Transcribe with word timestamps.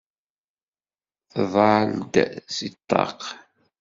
Tḍall-d 1.31 2.15
seg 2.55 2.73
ṭṭaq. 2.81 3.21